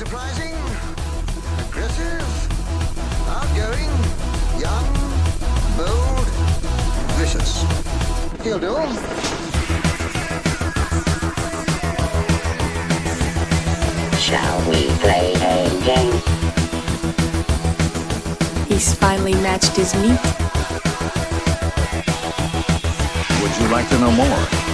[0.00, 0.54] Enterprising,
[1.68, 2.24] aggressive,
[3.28, 3.90] outgoing,
[4.58, 4.86] young,
[5.76, 6.26] bold,
[7.18, 7.66] vicious.
[8.42, 8.76] He'll do.
[14.16, 16.22] Shall we play a game?
[18.68, 20.18] He's finally matched his meat.
[23.42, 24.69] Would you like to know more?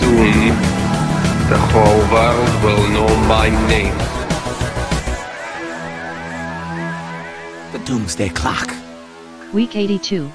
[0.00, 0.48] Soon,
[1.48, 3.96] the whole world will know my name.
[7.72, 8.74] The Doomsday Clock.
[9.52, 10.30] Week 82.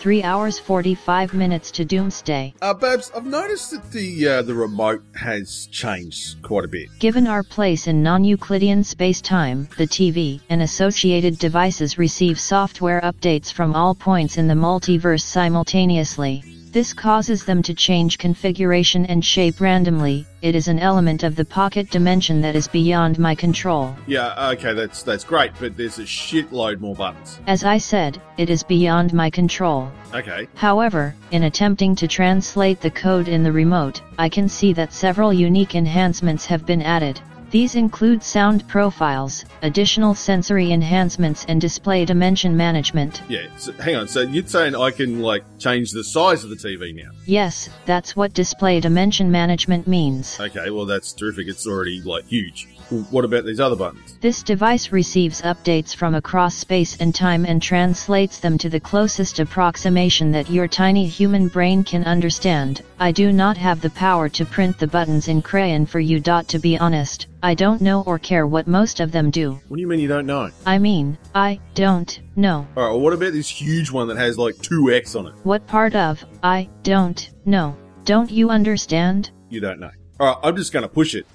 [0.00, 2.54] 3 hours 45 minutes to Doomsday.
[2.62, 6.88] Uh, Babs, I've noticed that the uh, the remote has changed quite a bit.
[6.98, 13.74] Given our place in non-Euclidean space-time, the TV and associated devices receive software updates from
[13.74, 16.42] all points in the multiverse simultaneously.
[16.72, 20.24] This causes them to change configuration and shape randomly.
[20.40, 23.96] It is an element of the pocket dimension that is beyond my control.
[24.06, 27.40] Yeah, okay, that's that's great, but there's a shitload more buttons.
[27.48, 29.90] As I said, it is beyond my control.
[30.14, 30.46] Okay.
[30.54, 35.32] However, in attempting to translate the code in the remote, I can see that several
[35.32, 37.20] unique enhancements have been added.
[37.50, 43.22] These include sound profiles, additional sensory enhancements and display dimension management.
[43.28, 44.06] Yeah, so, hang on.
[44.06, 47.10] So you're saying I can like change the size of the TV now?
[47.26, 50.38] Yes, that's what display dimension management means.
[50.38, 51.48] Okay, well that's terrific.
[51.48, 52.68] It's already like huge.
[52.90, 54.18] What about these other buttons?
[54.20, 59.38] This device receives updates from across space and time and translates them to the closest
[59.38, 62.82] approximation that your tiny human brain can understand.
[62.98, 66.20] I do not have the power to print the buttons in crayon for you.
[66.20, 69.60] To be honest, I don't know or care what most of them do.
[69.68, 70.50] What do you mean you don't know?
[70.66, 72.66] I mean, I don't know.
[72.76, 72.90] All right.
[72.90, 75.34] Well, what about this huge one that has like two X on it?
[75.44, 77.76] What part of I don't know?
[78.04, 79.30] Don't you understand?
[79.48, 79.90] You don't know.
[80.18, 80.36] All right.
[80.42, 81.26] I'm just to push it.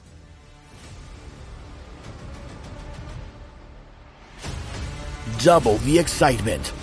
[5.45, 6.73] Double the excitement.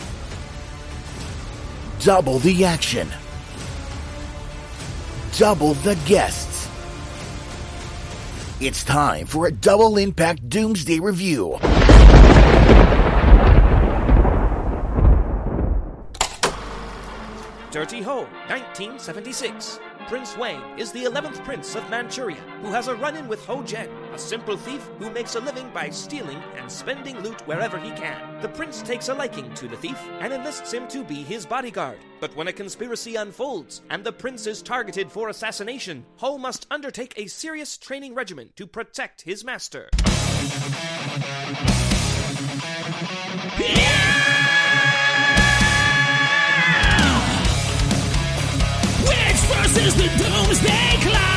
[1.99, 3.09] Double the action.
[5.37, 6.69] Double the guests.
[8.61, 11.59] It's time for a double impact doomsday review.
[17.73, 19.81] Dirty Ho, 1976.
[20.09, 23.63] Prince Wang is the 11th prince of Manchuria, who has a run in with Ho
[23.63, 27.91] Jen, a simple thief who makes a living by stealing and spending loot wherever he
[27.91, 28.41] can.
[28.43, 31.99] The prince takes a liking to the thief and enlists him to be his bodyguard.
[32.21, 37.15] But when a conspiracy unfolds and the prince is targeted for assassination, Ho must undertake
[37.17, 39.89] a serious training regimen to protect his master.
[43.59, 44.22] Which
[49.95, 51.33] the Doomsday Clock?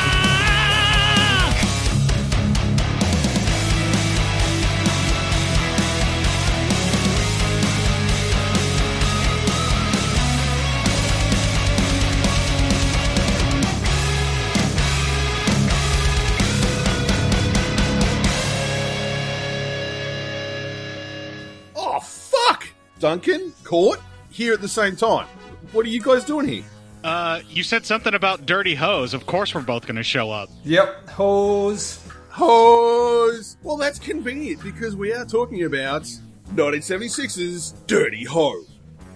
[21.74, 22.68] Oh fuck!
[22.98, 24.00] Duncan, Court,
[24.30, 25.26] here at the same time.
[25.72, 26.64] What are you guys doing here?
[27.04, 29.14] Uh, you said something about dirty hose.
[29.14, 30.48] Of course, we're both going to show up.
[30.64, 32.00] Yep, hose.
[32.30, 33.56] Hose!
[33.62, 36.02] Well, that's convenient because we are talking about
[36.54, 38.62] 1976's Dirty Ho.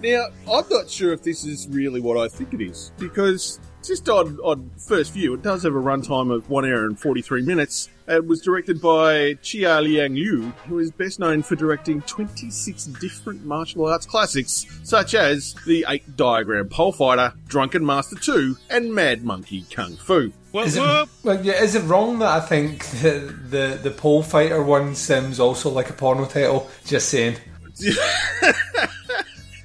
[0.03, 4.09] Now, I'm not sure if this is really what I think it is because just
[4.09, 7.91] on, on first view, it does have a runtime of 1 hour and 43 minutes.
[8.11, 12.87] Uh, it was directed by Chia Liang Liu, who is best known for directing 26
[12.87, 18.93] different martial arts classics, such as The Eight Diagram Pole Fighter, Drunken Master 2, and
[18.93, 20.33] Mad Monkey Kung Fu.
[20.55, 24.61] Is it, well, yeah, is it wrong that I think the, the the pole fighter
[24.61, 26.69] one seems also like a porno title?
[26.85, 27.37] Just saying.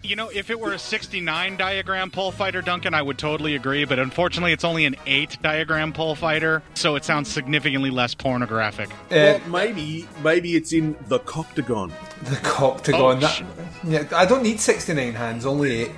[0.05, 3.85] You know, if it were a 69 diagram pole fighter, Duncan, I would totally agree.
[3.85, 8.89] But unfortunately, it's only an 8 diagram pole fighter, so it sounds significantly less pornographic.
[9.09, 11.91] well, maybe maybe it's in the coctagon.
[12.23, 12.99] The coctagon.
[12.99, 13.43] Oh, that,
[13.83, 15.91] yeah, I don't need 69 hands, only 8.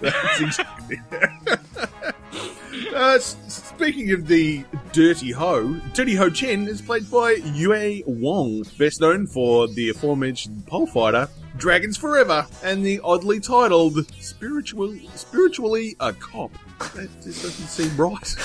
[0.00, 1.00] That's exactly.
[2.94, 9.00] uh, speaking of the Dirty Ho, Dirty Ho Chen is played by Yue Wong, best
[9.00, 16.12] known for the aforementioned pole fighter Dragons Forever and the oddly titled Spiritual, Spiritually a
[16.12, 16.50] Cop.
[16.94, 18.36] That just doesn't seem right.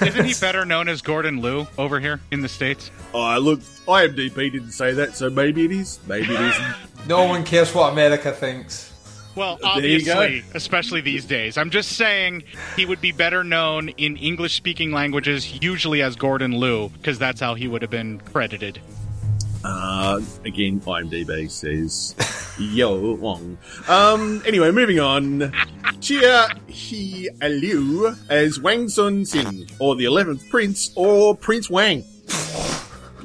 [0.06, 2.90] Isn't he better known as Gordon Liu over here in the States?
[3.14, 6.64] Oh, look, IMDb didn't say that, so maybe it is, maybe it isn't.
[7.08, 8.92] No one cares what America thinks.
[9.34, 10.12] Well, There you go.
[10.20, 11.58] obviously, especially these days.
[11.58, 12.44] I'm just saying
[12.76, 17.40] he would be better known in English speaking languages, usually as Gordon Liu, because that's
[17.40, 18.78] how he would have been credited.
[19.64, 22.14] Uh, again, IMDb says
[22.58, 23.58] Yo Wong.
[23.88, 25.52] Um, anyway, moving on.
[26.00, 32.04] Chia Hui Liu as Wang Sun Sin, or the 11th Prince, or Prince Wang.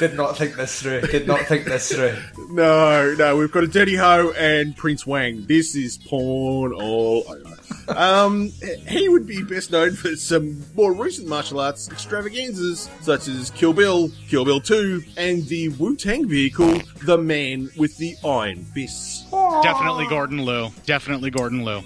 [0.00, 1.02] Did not think this through.
[1.02, 2.16] Did not think this through.
[2.52, 5.44] No, no, we've got a Dirty Ho and Prince Wang.
[5.46, 7.59] This is porn all over.
[7.96, 8.50] Um,
[8.88, 13.72] he would be best known for some more recent martial arts extravaganzas, such as Kill
[13.72, 19.24] Bill, Kill Bill 2, and the Wu Tang vehicle, The Man with the Iron Fists.
[19.62, 20.70] Definitely Gordon Liu.
[20.86, 21.82] Definitely Gordon Liu.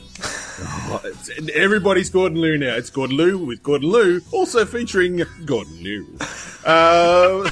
[0.60, 1.02] Oh,
[1.54, 2.76] everybody's Gordon Liu now.
[2.76, 6.06] It's Gordon Liu with Gordon Liu, also featuring Gordon Liu.
[6.64, 7.50] Uh,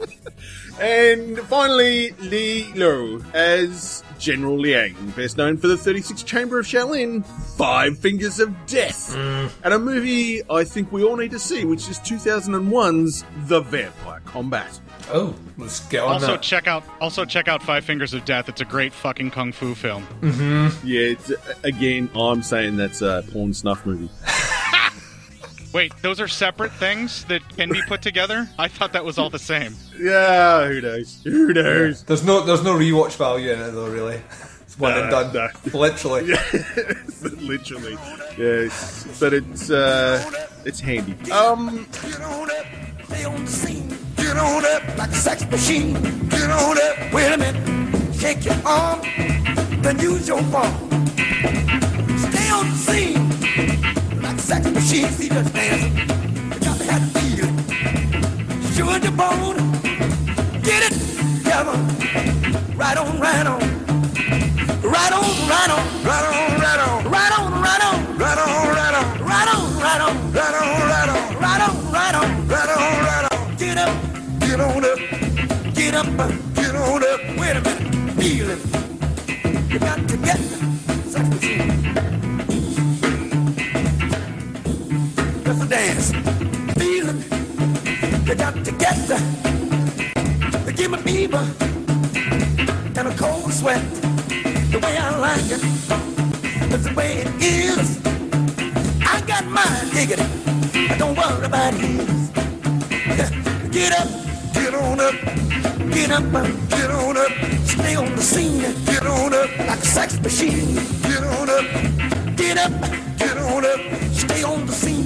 [0.80, 7.26] and finally, Li Lu as General Liang, best known for the 36th Chamber of Shaolin,
[7.56, 11.88] Five Fingers of Death, and a movie I think we all need to see, which
[11.88, 14.78] is 2001's The Vampire Combat.
[15.12, 16.42] Oh, let's get on Also that.
[16.42, 18.48] check out also check out Five Fingers of Death.
[18.48, 20.06] It's a great fucking kung fu film.
[20.20, 20.86] Mm-hmm.
[20.86, 24.08] Yeah, it's, uh, again, I'm saying that's a porn snuff movie.
[25.72, 28.46] Wait, those are separate things that can be put together?
[28.58, 29.74] I thought that was all the same.
[29.98, 31.22] Yeah, who knows?
[31.24, 32.04] Who knows?
[32.04, 34.20] There's no there's no rewatch value in it though, really.
[34.60, 35.50] It's one and No, done.
[35.72, 36.24] Literally.
[37.40, 37.98] Literally,
[38.38, 41.30] yes, but it's uh, it's handy.
[41.30, 42.66] Um, Get on up,
[43.06, 43.98] stay on the scene.
[44.16, 45.94] Get on up like a sex machine.
[46.28, 48.14] Get on up, wait a minute.
[48.14, 49.00] Shake your arm,
[49.82, 50.90] then use your palm.
[51.16, 53.21] Stay on the scene like a
[54.52, 55.08] sex machine.
[55.08, 55.96] See just dancing.
[55.96, 57.56] You got to have feeling.
[58.74, 59.56] Sure the bone.
[60.62, 60.94] Get it
[61.38, 61.76] together.
[62.76, 63.60] Right on, right on.
[64.94, 69.48] Right on, right on, right on, right on, right on, right on, right on, right
[69.48, 72.26] on, right on, right on, right on, right on,
[73.08, 73.56] right on.
[73.56, 73.92] Get up,
[74.40, 74.98] get on up,
[75.74, 76.06] get up,
[76.54, 77.20] get on up.
[77.40, 78.60] Wait a minute, feel it.
[79.72, 80.38] You got to get
[81.08, 82.21] sex machine.
[85.72, 86.10] Dance,
[86.78, 88.28] feel it.
[88.28, 88.98] You got to get
[90.76, 91.44] give me fever
[92.98, 93.82] and a cold sweat
[94.70, 95.62] the way I like it.
[96.68, 97.88] That's the way it is.
[99.14, 100.26] I got mine, diggity.
[100.92, 102.30] I don't worry about his.
[103.72, 104.08] Get up,
[104.52, 105.14] get on up,
[105.90, 107.32] get up, uh, get on up.
[107.64, 110.74] Stay on the scene, get on up like a sex machine.
[111.08, 111.66] Get on up,
[112.36, 112.72] get up,
[113.16, 113.80] get on up.
[114.12, 115.01] Stay on the scene,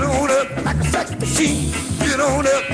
[0.00, 1.72] get on up like a sex machine.
[1.98, 2.64] Get on up.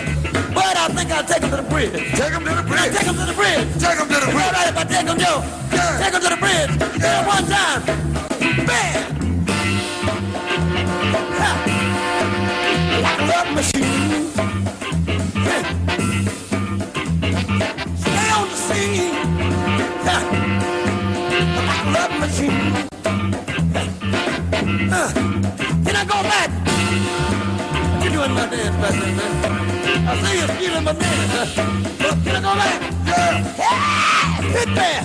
[0.55, 1.93] But I think I'll take him to the bridge.
[1.93, 2.93] Take him to the bridge.
[2.95, 3.67] Take him to the bridge.
[3.83, 4.47] Take him to the bridge.
[4.47, 5.43] All right, if I take him, Joe.
[5.73, 5.99] Yeah.
[5.99, 6.71] Take him to the bridge.
[7.01, 7.27] Yeah.
[7.27, 7.83] one time.
[8.67, 9.17] Bam.
[11.41, 11.51] Ha.
[13.03, 14.31] Like a love machine.
[15.47, 15.63] Yeah.
[18.03, 19.15] Stay on the scene.
[20.07, 20.17] Ha.
[21.67, 22.73] Like a love machine.
[24.93, 25.11] Uh.
[25.85, 26.66] Can I go back?
[28.27, 30.09] Doing my dance, man?
[30.09, 31.57] I see you stealing my dance.
[32.03, 32.81] Look, can I go back?
[33.07, 33.55] Yeah.
[33.57, 34.43] yeah.
[34.51, 35.03] Hit there.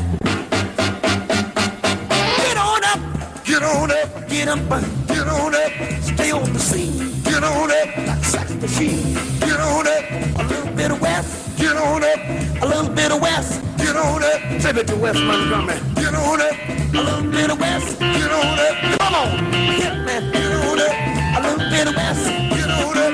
[2.41, 2.99] Get on up.
[3.45, 4.27] Get on up.
[4.27, 4.71] Get up.
[4.71, 6.01] uh, Get on up.
[6.01, 7.21] Stay on the scene.
[7.21, 7.97] Get on up.
[8.07, 9.13] Like a sex machine.
[9.41, 10.03] Get on up.
[10.39, 11.57] A little bit of west.
[11.59, 12.19] Get on up.
[12.63, 13.61] A little bit of west.
[13.77, 14.61] Get on up.
[14.63, 15.77] Take it to West Montgomery.
[15.93, 16.55] Get on up.
[16.95, 17.99] A little bit of west.
[17.99, 18.99] Get on up.
[18.99, 19.53] Come on.
[19.53, 20.31] Hit me.
[20.31, 21.20] Get on up.
[21.31, 23.13] Get on up.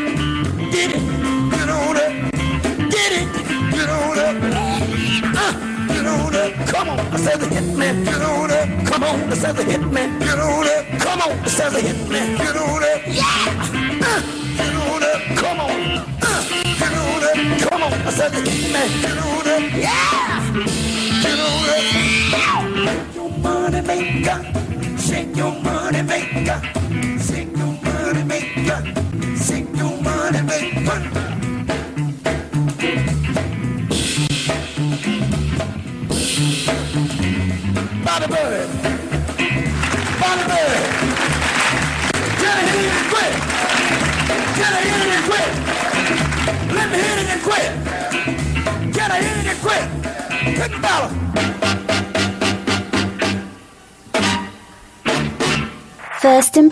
[0.71, 1.03] Get it.
[1.51, 2.13] Get on up.
[2.89, 3.27] Get it.
[3.71, 4.35] Get on up.
[5.37, 5.53] Uh,
[5.87, 6.67] get on up.
[6.67, 6.99] Come on.
[6.99, 8.03] I said the hit man.
[8.03, 8.85] Get on up.
[8.87, 9.31] Come on.
[9.31, 10.19] I said the hit man.
[10.19, 10.85] Get on up.
[10.99, 11.39] Come on.
[11.39, 12.37] I said the hit man.
[12.37, 13.01] Get on up.
[13.05, 13.23] Yeah.
[14.01, 14.21] Uh,
[14.57, 15.21] get on up.
[15.37, 15.71] Come on.
[16.21, 16.41] Uh,
[16.79, 17.69] get on up.
[17.69, 17.93] Come on.
[17.93, 18.89] I said the hit man.
[19.01, 19.63] Get on up.
[19.73, 20.03] Yeah.
[21.21, 21.77] Get on up.
[23.87, 24.97] maker.
[24.97, 26.61] Sing your money maker.
[26.67, 27.16] Sing your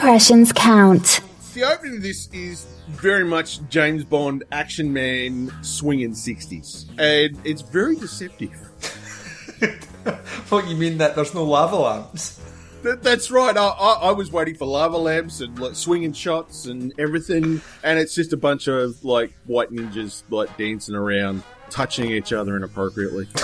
[0.06, 1.20] impressions count.
[1.56, 6.88] The opening of this is very much James Bond action man swinging 60s.
[7.00, 8.52] And it's very deceptive.
[10.50, 12.40] what you mean that there's no lava lamps?
[12.84, 13.58] That, that's right.
[13.58, 17.98] I, I, I was waiting for lava lamps and like swinging shots and everything, and
[17.98, 23.28] it's just a bunch of like white ninjas like dancing around, touching each other inappropriately.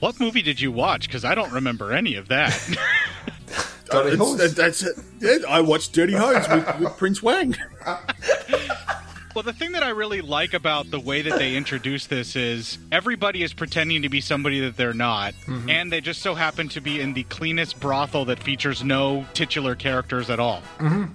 [0.00, 1.08] What movie did you watch?
[1.08, 2.56] Because I don't remember any of that.
[3.92, 4.96] Uh, it's- that- that's it.
[5.20, 7.56] Yeah, I watched Dirty Hose with, with Prince Wang.
[9.34, 12.76] Well, the thing that I really like about the way that they introduce this is
[12.90, 15.70] everybody is pretending to be somebody that they're not, Mhm.
[15.70, 19.76] and they just so happen to be in the cleanest brothel that features no titular
[19.76, 20.60] characters at all.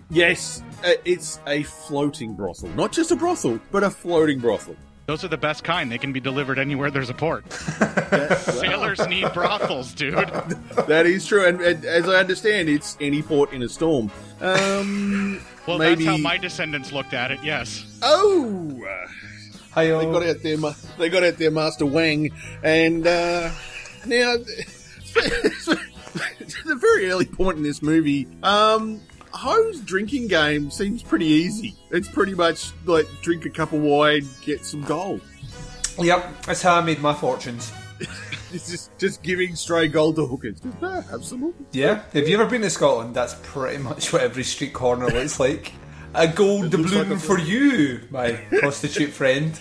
[0.10, 4.78] Yes, uh, it's a floating brothel, not just a brothel, but a floating brothel.
[5.06, 5.92] Those are the best kind.
[5.92, 7.52] They can be delivered anywhere there's a port.
[8.40, 10.30] Sailors need brothels, dude.
[10.88, 14.12] That is true, and, and as I understand, it's any port in a storm.
[14.40, 16.04] Um, Well, maybe.
[16.04, 17.40] that's how my descendants looked at it.
[17.42, 17.86] Yes.
[18.02, 18.86] Oh,
[19.76, 20.58] they got out their
[20.98, 22.32] they got out their Master Wang,
[22.62, 23.50] and uh,
[24.06, 24.36] now
[25.16, 25.68] it's
[26.66, 28.28] a very early point in this movie.
[28.44, 29.00] Um,
[29.44, 31.76] Ho's drinking game seems pretty easy.
[31.92, 35.20] It's pretty much like drink a cup of wine, get some gold.
[36.00, 37.72] Yep, that's how I made my fortunes.
[38.54, 40.62] It's just just giving stray gold to hookers.
[40.84, 41.66] Ah, absolutely.
[41.72, 43.16] Yeah, have you ever been to Scotland?
[43.16, 45.74] That's pretty much what every street corner looks like.
[46.14, 49.60] A gold doubloon for you, my prostitute friend.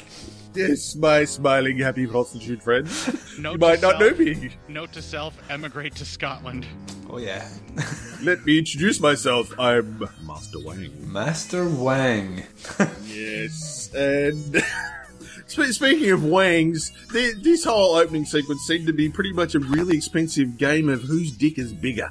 [0.55, 2.87] Yes, my smiling, happy prostitute friend.
[3.39, 4.51] Note you might to not know me.
[4.69, 6.67] Note to self: emigrate to Scotland.
[7.13, 7.47] Oh yeah.
[8.23, 9.53] Let me introduce myself.
[9.59, 11.13] I'm Master Wang.
[11.13, 12.43] Master Wang.
[13.05, 14.65] yes, and
[15.47, 19.95] speaking of Wangs, th- this whole opening sequence seemed to be pretty much a really
[19.95, 22.09] expensive game of whose dick is bigger.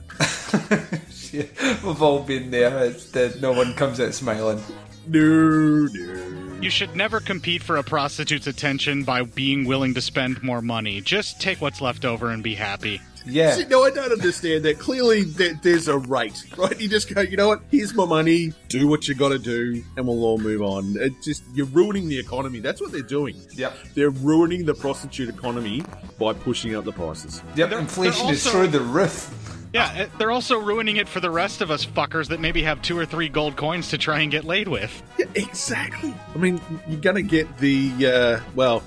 [1.31, 1.45] Yeah,
[1.83, 2.85] We've all been there.
[2.85, 4.61] It's that no one comes out smiling.
[5.07, 6.40] No, no.
[6.61, 11.01] You should never compete for a prostitute's attention by being willing to spend more money.
[11.01, 13.01] Just take what's left over and be happy.
[13.25, 13.53] Yeah.
[13.53, 14.77] See, no, I don't understand that.
[14.77, 16.79] Clearly, there, there's a rate, right?
[16.79, 17.61] You just go, you know what?
[17.71, 18.53] Here's my money.
[18.67, 20.95] Do what you got to do, and we'll all move on.
[20.97, 22.59] It just you're ruining the economy.
[22.59, 23.41] That's what they're doing.
[23.55, 23.75] Yep.
[23.95, 25.83] They're ruining the prostitute economy
[26.19, 27.41] by pushing up the prices.
[27.55, 29.60] Yep, inflation they're is through the roof.
[29.73, 32.97] Yeah, they're also ruining it for the rest of us fuckers that maybe have two
[32.97, 35.01] or three gold coins to try and get laid with.
[35.17, 36.13] Yeah, exactly.
[36.33, 38.83] I mean, you're gonna get the uh, well,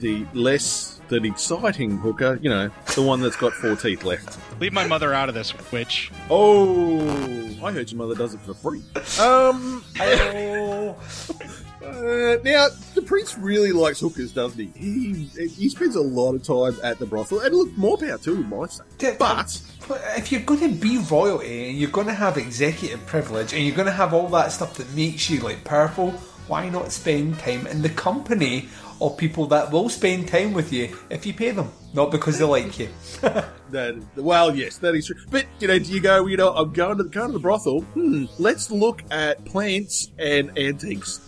[0.00, 2.38] the less than exciting hooker.
[2.42, 4.38] You know, the one that's got four teeth left.
[4.60, 6.10] Leave my mother out of this, witch.
[6.28, 7.00] Oh,
[7.62, 8.82] I heard your mother does it for free.
[9.18, 9.84] Um.
[11.84, 14.72] Uh, now the prince really likes hookers, doesn't he?
[14.76, 18.34] He he spends a lot of time at the brothel, and look, more power to
[18.34, 19.16] him, I say.
[19.18, 23.52] But But if you're going to be royalty and you're going to have executive privilege
[23.52, 26.12] and you're going to have all that stuff that makes you like powerful,
[26.46, 28.68] why not spend time in the company
[29.00, 32.44] of people that will spend time with you if you pay them, not because they
[32.44, 32.88] like you?
[33.20, 35.16] that well, yes, that is true.
[35.30, 36.26] But you know, do you go?
[36.26, 37.80] You know, I'm going to the, going to the brothel.
[37.80, 41.20] Hmm, let's look at plants and antiques.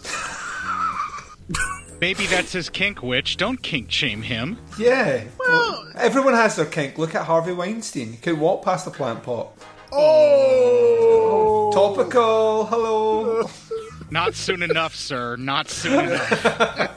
[2.00, 3.36] Maybe that's his kink, witch.
[3.36, 4.58] Don't kink shame him.
[4.78, 5.24] Yeah.
[5.38, 6.98] Well, everyone has their kink.
[6.98, 8.12] Look at Harvey Weinstein.
[8.12, 9.48] He could walk past the plant pot.
[9.92, 12.66] Oh, topical.
[12.66, 13.48] Hello.
[14.10, 15.36] Not soon enough, sir.
[15.36, 16.92] Not soon enough.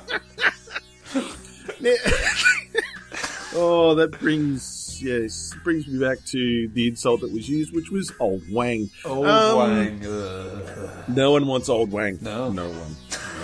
[3.53, 8.11] oh, that brings yes, brings me back to the insult that was used, which was
[8.19, 8.89] old Wang.
[9.05, 10.05] Old Um, Wang.
[10.05, 10.89] ugh.
[11.07, 12.19] No one wants old Wang.
[12.21, 12.95] No, no one.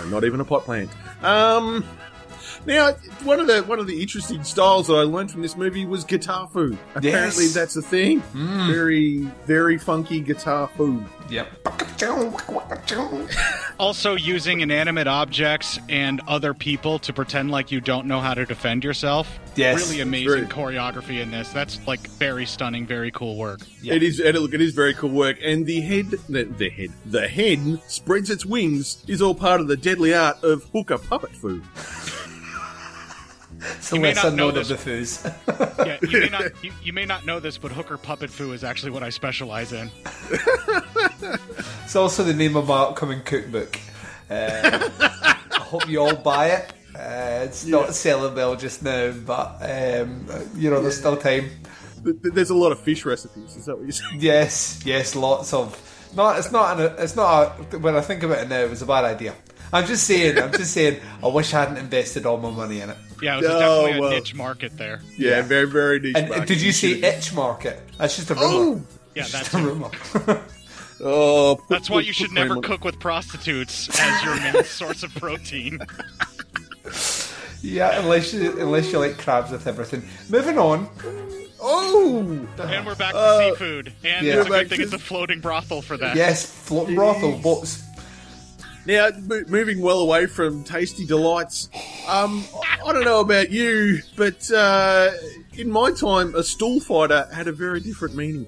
[0.05, 0.89] No, not even a pot plant.
[1.23, 1.83] Um.
[2.65, 2.93] Now,
[3.23, 6.03] one of the one of the interesting styles that I learned from this movie was
[6.03, 6.77] guitar food.
[6.95, 7.53] Apparently, Yes.
[7.53, 8.19] that's a thing.
[8.21, 8.71] Hmm.
[8.71, 11.05] Very, very funky guitar food.
[11.29, 11.47] Yep.
[13.79, 18.45] also, using inanimate objects and other people to pretend like you don't know how to
[18.45, 19.39] defend yourself.
[19.55, 19.87] Yes.
[19.89, 21.49] Really amazing Very- choreography in this.
[21.49, 23.61] That's like very stunning, very cool work.
[23.83, 25.37] It is, and look, it is very cool work.
[25.43, 29.67] And the head, the, the head, the hen spreads its wings is all part of
[29.67, 31.63] the deadly art of hooker puppet food.
[33.77, 35.17] It's the You may less not know unknown of this.
[35.17, 35.85] the foos.
[35.85, 38.63] yeah, you may not you, you may not know this, but Hooker Puppet Foo is
[38.63, 39.89] actually what I specialize in.
[41.83, 43.79] It's also the name of my upcoming cookbook.
[44.29, 44.89] Uh,
[45.51, 46.73] I hope you all buy it.
[46.95, 51.49] Uh, it's not selling well just now, but um, you know there's still time.
[52.03, 53.55] Th- th- There's a lot of fish recipes.
[53.55, 54.19] Is that what you're saying?
[54.21, 55.79] Yes, yes, lots of.
[56.15, 56.79] Not, it's not.
[56.79, 57.73] An, it's not.
[57.73, 59.35] A, when I think about it now, it was a bad idea.
[59.73, 60.37] I'm just saying.
[60.39, 60.99] I'm just saying.
[61.23, 62.97] I wish I hadn't invested all my money in it.
[63.21, 64.09] Yeah, it was Oh, definitely a well.
[64.11, 65.01] niche market there.
[65.17, 66.15] Yeah, very, very niche.
[66.15, 66.47] And market.
[66.47, 67.79] did you say should've- itch market?
[67.97, 68.47] That's just a rumor.
[68.47, 68.81] Oh!
[69.15, 69.89] Yeah, It's that's a rumor.
[71.01, 75.13] Oh, That's why you should never on cook with prostitutes as your main source of
[75.15, 75.79] protein.
[77.61, 80.07] yeah, unless you unless you like crabs with everything.
[80.29, 80.89] Moving on.
[81.59, 82.19] Oh,
[82.59, 83.93] And we're back to Uh, seafood.
[84.05, 84.37] And yeah.
[84.37, 86.15] it's a good thing to- it's a floating brothel for that.
[86.15, 87.83] Yes, floating brothel boats.
[88.85, 91.69] Now, mo- moving well away from tasty delights,
[92.07, 92.43] um,
[92.83, 95.11] I don't know about you, but uh,
[95.53, 98.45] in my time, a stool fighter had a very different meaning.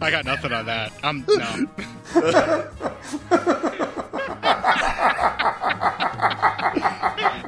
[0.00, 0.92] I got nothing on that.
[1.04, 1.66] I'm no.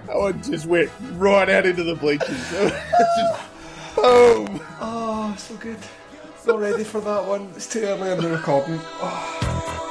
[0.06, 2.28] That one just went right out into the bleachers.
[2.50, 3.53] just
[3.94, 4.60] boom.
[4.80, 5.78] Oh, so good.
[6.46, 7.52] Not ready for that one.
[7.56, 8.78] It's too early in the recording.
[9.00, 9.83] Oh.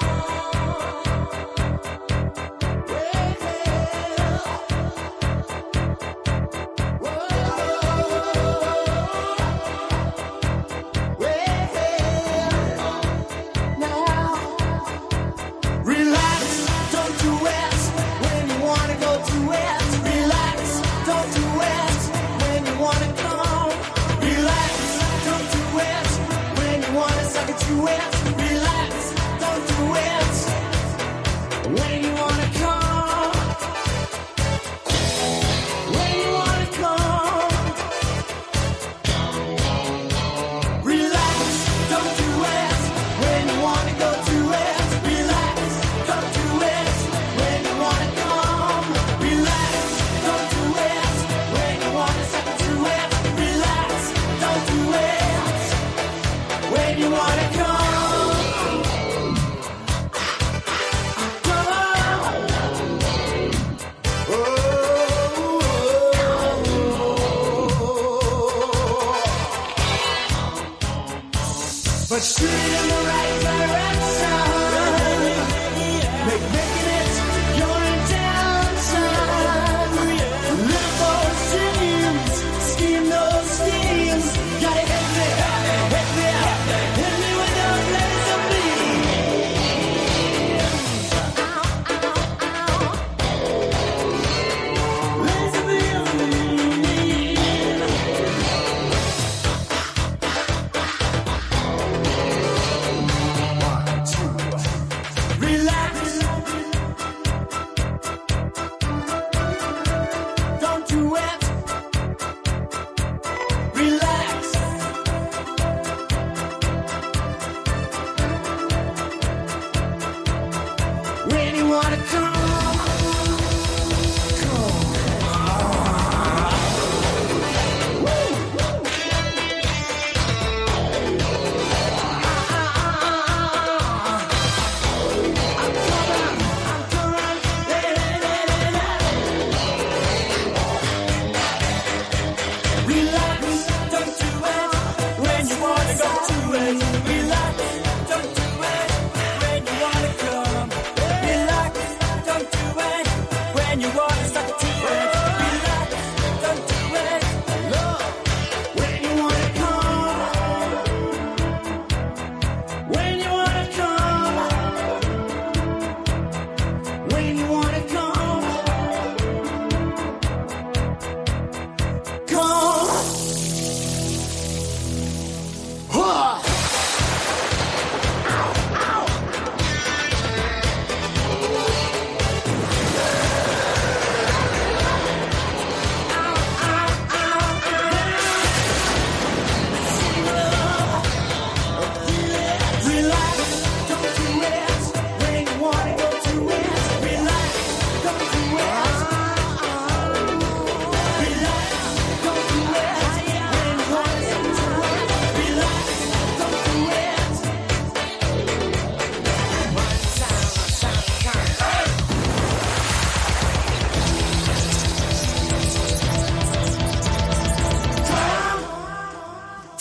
[27.49, 28.32] You wanna suck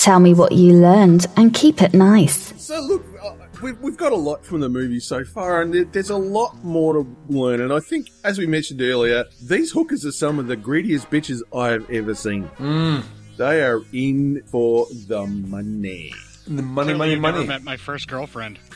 [0.03, 2.61] Tell me what you learned and keep it nice.
[2.61, 6.11] So look, uh, we've, we've got a lot from the movie so far, and there's
[6.11, 7.61] a lot more to learn.
[7.61, 11.41] And I think, as we mentioned earlier, these hookers are some of the greediest bitches
[11.57, 12.49] I've ever seen.
[12.59, 13.05] Mm.
[13.37, 16.12] They are in for the money.
[16.49, 18.59] The money, Clearly money, you've never met my first girlfriend.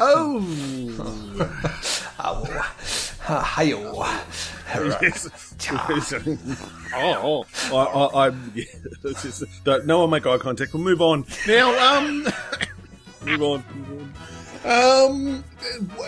[0.00, 0.40] Oh,
[3.20, 4.02] Hi-yo.
[5.02, 5.54] yes.
[6.94, 8.64] oh, I, I, I yeah,
[9.02, 10.72] just, don't, no one make eye contact.
[10.72, 11.96] We'll move on now.
[11.96, 12.26] Um,
[13.24, 13.64] move on.
[13.74, 14.14] Move on.
[14.64, 15.44] Um,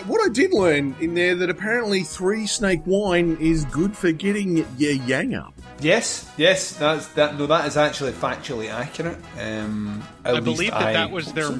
[0.06, 4.66] what I did learn in there that apparently three snake wine is good for getting
[4.78, 5.52] your yang up.
[5.80, 7.38] Yes, yes, that's that.
[7.38, 9.18] No, that is actually factually accurate.
[9.38, 11.50] Um, at I least believe that I that was their.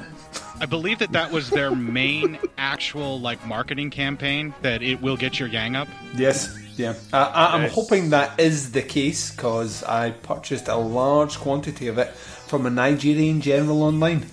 [0.59, 4.55] I believe that that was their main actual like marketing campaign.
[4.63, 5.87] That it will get your yang up.
[6.15, 6.93] Yes, yeah.
[7.11, 7.73] I, I, I'm Yes.
[7.73, 12.69] hoping that is the case because I purchased a large quantity of it from a
[12.69, 14.25] Nigerian general online.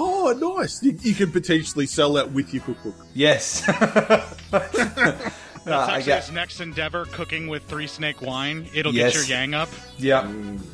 [0.00, 0.82] Oh, nice!
[0.82, 2.94] You, you could potentially sell that with your cookbook.
[3.14, 3.62] Yes.
[4.50, 8.68] That's ah, I actually his next endeavor: cooking with three snake wine.
[8.74, 9.14] It'll Yes.
[9.18, 9.68] get your yang up.
[9.98, 10.26] yeah.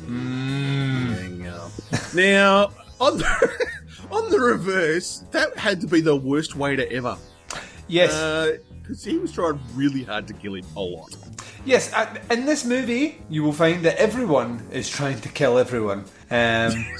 [0.07, 1.71] Yang up.
[2.13, 3.67] Now, on the,
[4.11, 7.17] on the reverse, that had to be the worst way to ever.
[7.87, 8.13] Yes.
[8.13, 11.15] Uh, Because he was trying really hard to kill him a lot.
[11.65, 11.91] Yes,
[12.29, 16.05] in this movie, you will find that everyone is trying to kill everyone.
[16.29, 16.85] Um,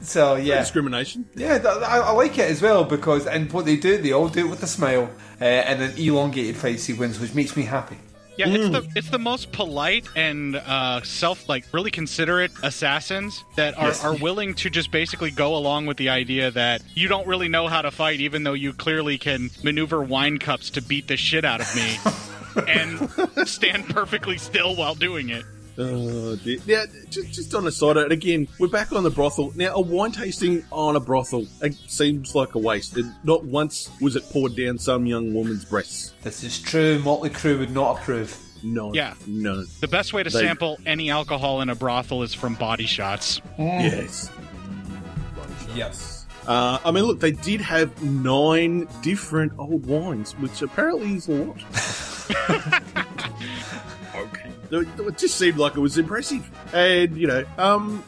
[0.00, 1.28] so yeah, discrimination.
[1.34, 4.46] Yeah, I, I like it as well because, and what they do, they all do
[4.46, 7.98] it with a smile uh, and an elongated fight sequence, which makes me happy.
[8.36, 13.78] Yeah, it's the it's the most polite and uh, self like really considerate assassins that
[13.78, 14.04] are, Yes.
[14.04, 17.68] are willing to just basically go along with the idea that you don't really know
[17.68, 21.44] how to fight, even though you clearly can maneuver wine cups to beat the shit
[21.44, 21.96] out of me,
[22.68, 25.44] and stand perfectly still while doing it.
[25.76, 26.58] Oh, dear.
[26.66, 29.52] Now, just, just on a side note, again, we're back on the brothel.
[29.56, 32.96] Now, a wine tasting on a brothel it seems like a waste.
[32.96, 36.12] And not once was it poured down some young woman's breasts.
[36.22, 37.00] This is true.
[37.00, 38.36] Motley Crue would not approve.
[38.62, 38.94] No.
[38.94, 39.14] Yeah.
[39.26, 39.64] No.
[39.80, 43.40] The best way to They- sample any alcohol in a brothel is from body shots.
[43.58, 44.30] Yes.
[45.74, 46.26] Yes.
[46.46, 51.32] Uh, I mean, look, they did have nine different old wines, which apparently is a
[51.32, 53.04] lot.
[54.70, 56.48] It just seemed like it was impressive.
[56.72, 58.02] And, you know, um,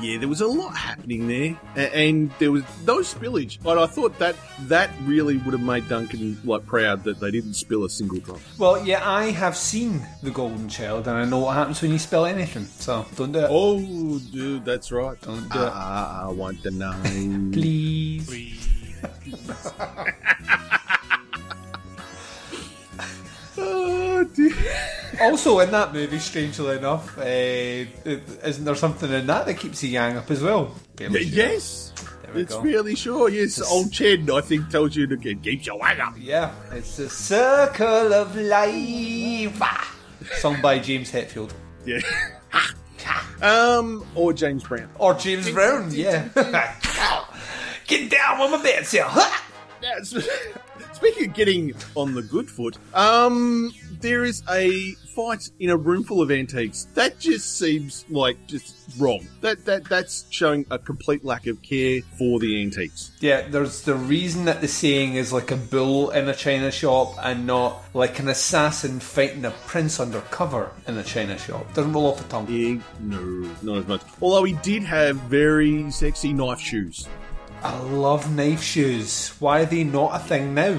[0.00, 1.58] yeah, there was a lot happening there.
[1.76, 3.58] And there was no spillage.
[3.62, 7.54] But I thought that that really would have made Duncan, like, proud that they didn't
[7.54, 8.40] spill a single drop.
[8.58, 11.98] Well, yeah, I have seen The Golden Child, and I know what happens when you
[11.98, 12.64] spill anything.
[12.64, 13.48] So don't do it.
[13.50, 15.20] Oh, dude, that's right.
[15.20, 15.70] Don't do it.
[15.72, 16.94] Ah, I want to know.
[17.52, 18.28] Please.
[23.58, 25.00] oh, dear.
[25.20, 29.88] Also, in that movie, strangely enough, uh, isn't there something in that that keeps the
[29.88, 30.74] yang up as well?
[30.96, 31.36] Fairly Y- sure.
[31.36, 31.92] Yes.
[32.22, 32.62] There we It's go.
[32.62, 33.60] fairly sure, yes.
[33.62, 36.14] Old Ched, I think, tells you to get, keep your wang up.
[36.18, 39.58] Yeah, it's the circle of life.
[39.60, 39.96] Ah.
[40.36, 41.52] Sung by James Hetfield.
[41.84, 42.00] Yeah.
[43.42, 44.88] um, or James Brown.
[44.98, 46.28] Or James Brown, yeah.
[47.86, 49.02] Get down on my bed, sir.
[49.04, 49.44] Ha!
[51.04, 56.02] Speaking of getting on the good foot, um, there is a fight in a room
[56.02, 56.86] full of antiques.
[56.94, 59.28] That just seems like just wrong.
[59.42, 63.12] That that that's showing a complete lack of care for the antiques.
[63.20, 67.16] Yeah, there's the reason that the saying is like a bull in a china shop
[67.22, 71.70] and not like an assassin fighting a prince undercover in a china shop.
[71.74, 72.48] Doesn't roll off the tongue.
[72.48, 74.00] Yeah, no, not as much.
[74.22, 77.06] Although he did have very sexy knife shoes.
[77.62, 79.30] I love knife shoes.
[79.38, 80.78] Why are they not a thing now?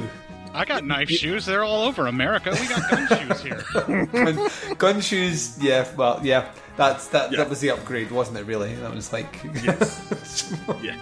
[0.54, 1.46] I got knife shoes.
[1.46, 2.52] They're all over America.
[2.60, 3.66] We got gun shoes here.
[4.06, 6.52] gun, gun shoes, yeah, well, yeah.
[6.78, 7.32] That's that.
[7.32, 8.46] That was the upgrade, wasn't it?
[8.46, 10.54] Really, that was like, Yes.
[10.82, 10.98] yeah.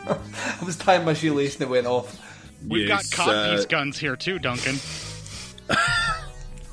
[0.61, 2.19] I was tying my shoelace and it went off.
[2.67, 4.75] We've Yes, got codpiece uh, guns here too, Duncan.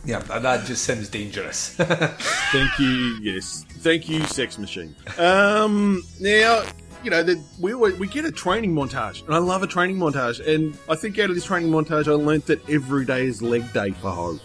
[0.05, 1.71] Yeah, that- that just sounds dangerous.
[1.77, 3.19] Thank you.
[3.21, 4.95] Yes, thank you, sex machine.
[5.19, 6.63] Um, now
[7.05, 9.97] you know that we always, we get a training montage, and I love a training
[9.97, 10.45] montage.
[10.47, 13.73] And I think out of this training montage, I learnt that every day is leg
[13.73, 14.39] day for Ho.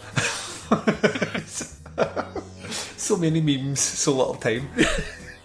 [2.96, 4.68] so many memes, so little time.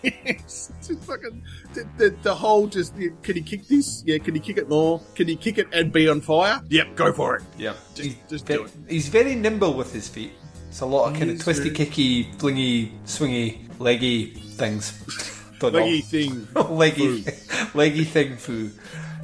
[0.04, 1.44] It's just fucking
[1.76, 4.02] the, the, the whole just yeah, can he kick this?
[4.04, 5.00] Yeah, can he kick it more?
[5.14, 6.60] Can he kick it and be on fire?
[6.70, 7.44] Yep, go for it.
[7.56, 8.72] Yeah, Just, just Ve- do it.
[8.90, 10.32] He's very nimble with his feet.
[10.70, 15.38] It's a lot of He kind of twisty, very- kicky, flingy, swingy, leggy things.
[15.62, 15.80] Don't know.
[15.80, 16.48] Leggy thing.
[16.70, 17.26] leggy,
[17.76, 18.72] leggy thing foo.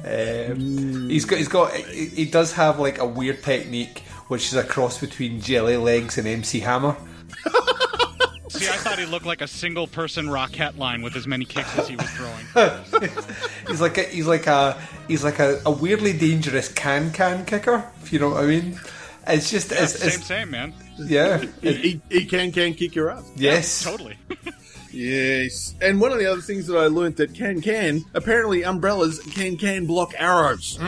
[0.04, 3.98] Um, he's got, he's got, he, he does have like a weird technique,
[4.28, 6.96] which is a cross between Jelly Legs and MC Hammer.
[8.50, 11.76] See, I thought he looked like a single person Rockette line with as many kicks
[11.76, 12.72] as he was throwing.
[13.68, 17.84] he's like a he's like a he's like a, a weirdly dangerous can can kicker.
[18.02, 18.80] If you know what I mean.
[19.26, 20.72] It's just Yeah, it's, same, it's same, man.
[20.98, 21.44] yeah.
[21.60, 23.30] He, he, he can can kick your ass.
[23.36, 23.84] Yes.
[23.84, 24.16] Totally.
[24.92, 25.74] Yes.
[25.80, 29.56] And one of the other things that I learnt that can can apparently umbrellas can
[29.56, 30.78] can block arrows.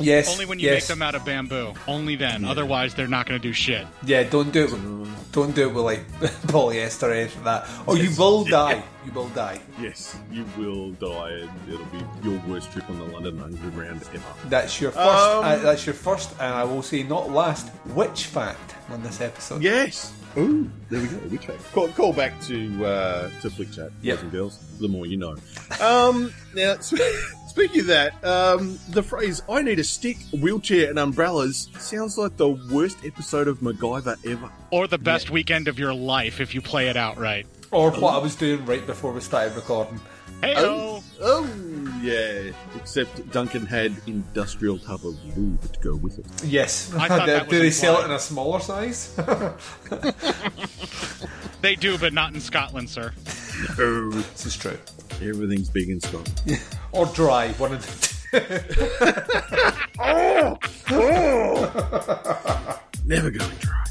[0.00, 0.32] Yes.
[0.32, 0.82] Only when you yes.
[0.82, 1.72] make them out of bamboo.
[1.86, 2.44] Only then.
[2.44, 3.86] Otherwise, they're not going to do shit.
[4.04, 4.72] Yeah, don't do it.
[4.72, 6.10] With, don't do it with like
[6.48, 8.18] polyester or anything like that, or you Yes.
[8.18, 8.50] will Yeah.
[8.50, 8.82] die.
[9.06, 9.60] You will die.
[9.80, 14.24] Yes, you will die, and it'll be your worst trip on the London Underground ever.
[14.46, 15.06] That's your first.
[15.06, 17.70] Um, uh, that's your first, and I will say not last.
[17.86, 19.62] Witch fact on this episode.
[19.62, 20.12] Yes.
[20.36, 21.16] Ooh, there we go.
[21.28, 21.56] Which way?
[21.72, 24.16] Call, call back to uh, to Flick Chat, Yep.
[24.16, 24.58] boys and girls.
[24.80, 25.36] The more you know.
[25.80, 26.76] Um, now,
[27.48, 32.36] speaking of that, um, the phrase "I need a stick, wheelchair, and umbrellas" sounds like
[32.36, 34.50] the worst episode of MacGyver ever.
[34.70, 37.46] Or the best weekend of your life if you play it out right.
[37.70, 40.00] Or what I was doing right before we started recording.
[40.44, 41.50] Hey, Oh, oh,
[42.02, 42.50] yeah.
[42.76, 46.26] Except Duncan had industrial tub of lube to go with it.
[46.44, 46.92] Yes.
[46.94, 49.16] I thought do that do was they sell it in a smaller size?
[51.64, 53.10] They do, but not in Scotland, sir.
[53.78, 54.76] No, this is true.
[55.22, 56.60] everything's big in Scotland.
[56.92, 57.52] Or dry.
[57.52, 57.80] One of
[58.30, 59.74] the.
[59.98, 60.58] oh,
[60.90, 62.80] oh.
[63.06, 63.86] Never going dry.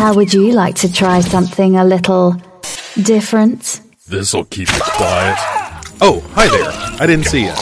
[0.00, 2.34] How would you like to try something a little
[3.02, 3.82] different?
[4.08, 5.36] This'll keep it quiet.
[6.00, 6.70] Oh, hi there.
[6.98, 7.52] I didn't see you.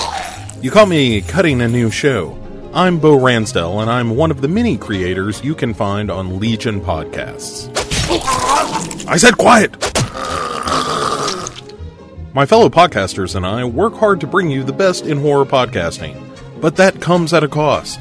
[0.63, 2.39] You caught me cutting a new show.
[2.73, 6.81] I'm Bo Ransdell, and I'm one of the many creators you can find on Legion
[6.81, 7.69] Podcasts.
[9.09, 9.73] I said quiet!
[12.35, 16.15] My fellow podcasters and I work hard to bring you the best in horror podcasting,
[16.61, 18.01] but that comes at a cost.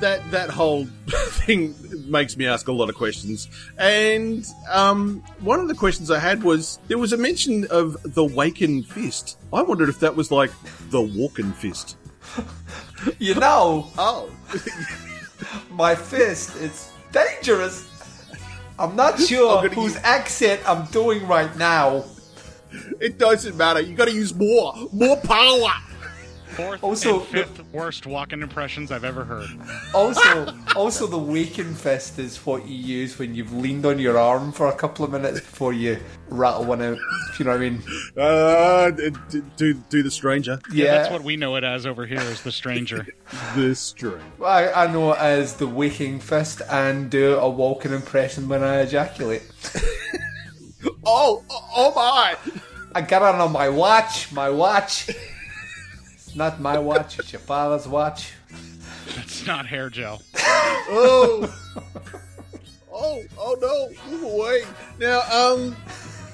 [0.00, 1.74] That that whole thing
[2.10, 3.48] makes me ask a lot of questions.
[3.78, 8.24] And um, one of the questions I had was there was a mention of the
[8.24, 9.38] Waken Fist.
[9.52, 10.50] I wondered if that was like
[10.90, 11.96] the Walken Fist.
[13.18, 14.30] You know, Oh,
[15.70, 17.88] my fist is dangerous.
[18.78, 22.04] I'm not sure I'm whose use- accent I'm doing right now.
[23.00, 23.80] it doesn't matter.
[23.80, 25.70] You got to use more, more power.
[26.50, 29.48] Fourth Also, and fifth worst Walken impressions I've ever heard.
[29.94, 34.52] Also, also the waking fist is what you use when you've leaned on your arm
[34.52, 36.98] for a couple of minutes before you rattle one out.
[37.30, 37.82] If you know what I mean?
[38.16, 38.90] Uh,
[39.56, 40.60] do do the stranger.
[40.72, 43.06] Yeah, that's what we know it as over here is the stranger.
[43.54, 44.20] The stranger.
[44.44, 48.80] I, I know it as the waking fist and do a Walken impression when I
[48.80, 49.42] ejaculate.
[51.04, 52.36] Oh, oh, oh my!
[52.94, 54.32] I got it on my watch.
[54.32, 55.10] My watch.
[56.30, 57.18] It's not my watch.
[57.18, 58.34] It's your father's watch.
[59.16, 60.22] It's not hair gel.
[60.92, 61.54] Oh,
[62.92, 64.10] oh, oh no!
[64.10, 64.62] Move away
[64.98, 65.20] now.
[65.30, 65.76] Um,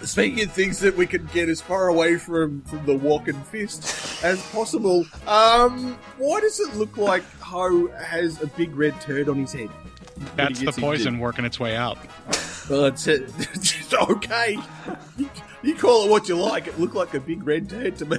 [0.03, 4.23] speaking of things that we can get as far away from from the walking fist
[4.25, 5.05] as possible.
[5.27, 9.69] Um, why does it look like Ho has a big red turd on his head?
[9.69, 11.21] when he That's the poison injured?
[11.23, 11.99] working its way out.
[12.71, 14.59] Well, it's, it's okay.
[15.19, 15.29] You,
[15.63, 16.67] you call it what you like.
[16.67, 18.17] It looked like a big red turd to me.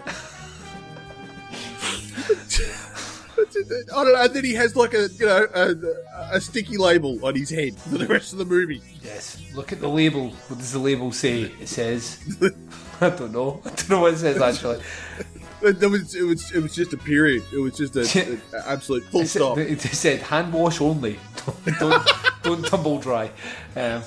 [1.80, 4.16] I don't know.
[4.24, 5.76] And then he has like a you know a,
[6.36, 8.82] a sticky label on his head for the rest of the movie.
[9.04, 9.40] Yes.
[9.54, 10.30] Look at the label.
[10.48, 11.44] What does the label say?
[11.62, 12.20] It says.
[13.02, 13.62] I don't know.
[13.64, 14.82] I don't know what it says actually.
[15.62, 17.44] It, was it was it was just a period.
[17.54, 19.58] It was just a, an absolute full It stop.
[19.58, 21.20] said, it said hand wash only.
[21.46, 22.08] Don't don't,
[22.44, 23.32] don't tumble dry.
[23.76, 24.02] Um,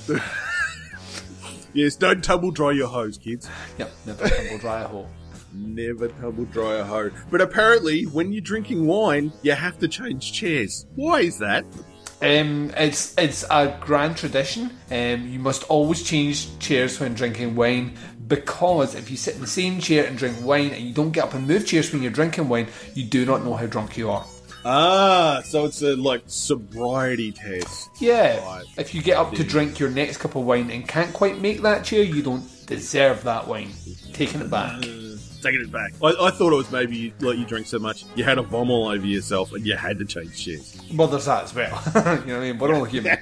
[1.73, 3.49] Yes, don't tumble dry your hose, kids.
[3.79, 3.93] yep.
[4.05, 5.09] Never tumble dry a hole.
[5.53, 7.13] Never tumble dry a hose.
[7.31, 10.87] But apparently, when you're drinking wine, you have to change chairs.
[10.95, 11.65] Why is that?
[12.23, 14.71] Um, it's it's a grand tradition.
[14.91, 17.97] Um, you must always change chairs when drinking wine
[18.27, 21.25] because if you sit in the same chair and drink wine and you don't get
[21.25, 24.11] up and move chairs when you're drinking wine, you do not know how drunk you
[24.11, 24.25] are.
[24.65, 27.91] Ah, so it's a like sobriety test.
[27.99, 28.45] Yeah.
[28.45, 28.67] Right.
[28.77, 31.63] If you get up to drink your next cup of wine and can't quite make
[31.63, 33.71] that chair, you don't deserve that wine.
[34.13, 34.85] Taking it back.
[35.43, 35.93] Taking it back.
[36.03, 38.43] I, I thought it was maybe you, like you drank so much you had a
[38.43, 40.81] vom all over yourself and you had to change chairs.
[40.95, 41.83] Well, there's that as well.
[41.95, 42.59] you know what I mean?
[42.59, 43.17] We're all human.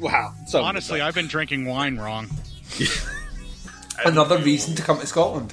[0.00, 0.32] wow.
[0.46, 2.28] So Honestly, I've been drinking wine wrong.
[4.04, 5.52] Another reason to come to Scotland.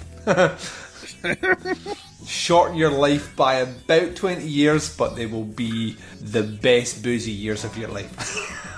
[2.27, 7.63] Shorten your life by about 20 years, but they will be the best boozy years
[7.63, 8.11] of your life.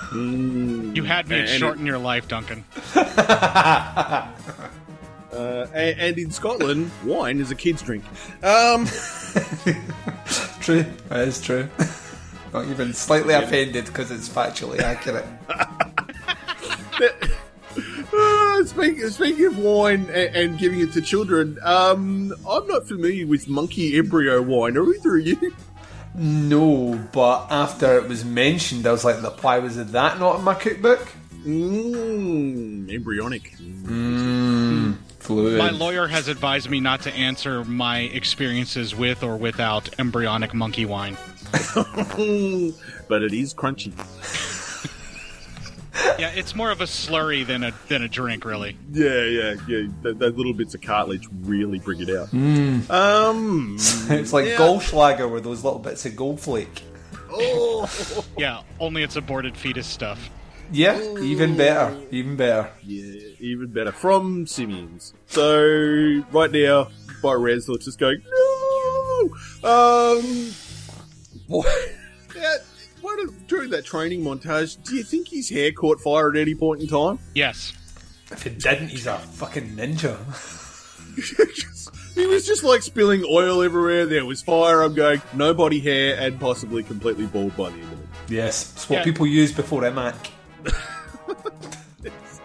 [0.10, 0.96] Hmm.
[0.96, 2.64] You had me at And- shorten your life, Duncan.
[5.38, 8.04] Uh, and, and in Scotland, wine is a kid's drink.
[8.44, 8.86] Um,
[10.62, 10.84] true.
[11.10, 11.70] That is true.
[12.54, 15.26] Not even slightly offended because it's factually accurate.
[18.14, 23.28] uh, speaking, speaking of wine and, and giving it to children, um, I'm not familiar
[23.28, 24.78] with monkey embryo wine.
[24.78, 25.54] Are either of you?
[26.16, 30.56] No, but after it was mentioned, I was like, why was that not in my
[30.56, 31.08] cookbook?
[31.46, 33.54] Mmm, embryonic.
[33.58, 35.58] Mmm, fluid.
[35.58, 40.86] My lawyer has advised me not to answer my experiences with or without embryonic monkey
[40.86, 41.18] wine.
[41.52, 43.94] but it is crunchy.
[46.20, 48.78] Yeah, it's more of a slurry than a than a drink, really.
[48.92, 49.88] Yeah, yeah, yeah.
[50.04, 52.28] Th- those little bits of cartilage really bring it out.
[52.30, 52.90] Mm.
[52.90, 53.76] Um,
[54.10, 54.58] it's like yeah.
[54.58, 56.84] Goldschlager with those little bits of gold flake.
[57.30, 57.90] Oh,
[58.38, 60.30] Yeah, only it's aborted fetus stuff.
[60.72, 61.98] Yeah, even better.
[62.12, 62.70] Even better.
[62.84, 65.14] yeah, even better from Simeons.
[65.28, 66.90] So right now,
[67.24, 68.22] by Res, let's just going.
[68.30, 69.30] No,
[69.64, 70.52] um,
[71.48, 71.90] what?
[72.36, 72.58] Yeah,
[73.02, 76.82] what during that training montage, do you think his hair caught fire at any point
[76.82, 77.20] in time?
[77.34, 77.74] Yes.
[78.32, 80.18] If it didn't, he's a fucking ninja.
[82.16, 84.08] He was just like spilling oil everywhere.
[84.08, 84.82] There was fire.
[84.82, 88.08] I'm going, no body hair, and possibly completely bald by the end of it.
[88.30, 89.04] Yes, it's what Yeah.
[89.04, 90.16] people use before iMac.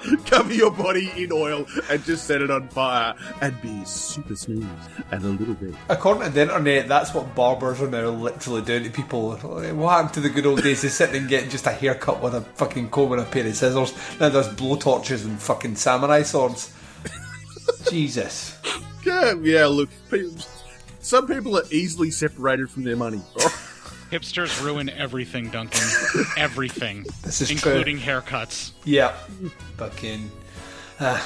[0.26, 4.68] Cover your body in oil and just set it on fire and be super smooth
[5.10, 5.74] and a little bit.
[5.88, 9.32] According to the internet, that's what barbers are now literally doing to people.
[9.36, 12.34] What happened to the good old days of sitting and getting just a haircut with
[12.34, 13.94] a fucking comb and a pair of scissors?
[14.18, 16.74] Now there's blow torches and fucking samurai swords.
[17.90, 18.58] Jesus.
[19.04, 19.66] Yeah, yeah.
[19.66, 19.90] Look,
[21.00, 23.20] some people are easily separated from their money.
[24.12, 25.80] Hipsters ruin everything, Duncan.
[26.36, 27.06] everything.
[27.22, 27.72] This is true.
[27.72, 28.72] including haircuts.
[28.84, 29.16] Yeah.
[29.78, 30.30] Fucking.
[31.00, 31.18] Uh,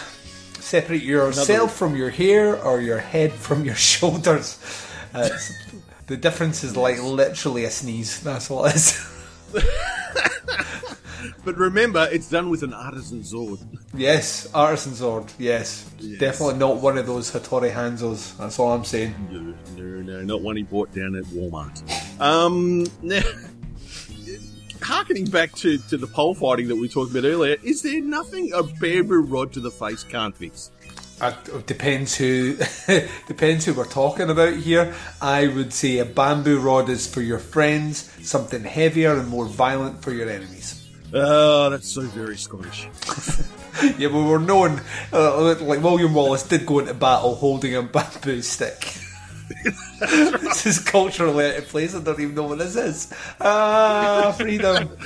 [0.61, 4.61] separate yourself from your hair or your head from your shoulders.
[5.13, 5.31] Uh,
[6.07, 8.21] the difference is like literally a sneeze.
[8.21, 9.13] That's all it is.
[11.47, 13.61] But remember, it's done with an artisan sword.
[13.95, 15.33] yes, artisan sword.
[15.39, 15.89] Yes.
[16.01, 16.19] Yes.
[16.19, 18.37] Definitely not one of those Hattori Hanzos.
[18.37, 19.15] That's all I'm saying.
[19.31, 21.81] No, no, no, not one he bought down at Walmart.
[22.21, 23.23] Um, now,
[24.83, 28.53] harkening back to, to the pole fighting that we talked about earlier, is there nothing
[28.53, 30.73] a bamboo rod to the face can't fix?
[31.19, 32.57] Uh, it depends who
[33.27, 34.95] depends who we're talking about here.
[35.21, 40.03] I would say a bamboo rod is for your friends, something heavier and more violent
[40.03, 40.87] for your enemies.
[41.15, 42.89] Oh, that's so very Scottish.
[43.99, 44.81] Yeah, we were known
[45.13, 48.97] uh, like William Wallace did go into battle holding a bamboo stick.
[50.01, 51.95] this is culturally out of place.
[51.95, 53.13] I don't even know what this is.
[53.39, 54.97] Ah, freedom.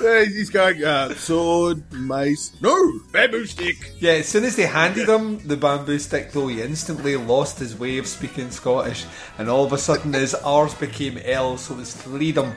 [0.00, 3.92] Hey, He's going, uh, sword, mace, no, bamboo stick.
[3.98, 7.76] Yeah, as soon as they handed him the bamboo stick, though, he instantly lost his
[7.76, 9.06] way of speaking Scottish,
[9.38, 12.54] and all of a sudden his R's became L's, so it's was freedom.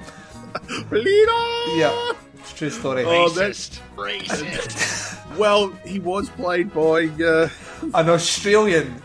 [0.88, 1.36] Freedom!
[1.78, 3.06] Yeah, it's a true story.
[3.06, 5.38] Oh, that's racist.
[5.38, 7.50] Well, he was played by, uh,
[7.96, 9.02] An Australian.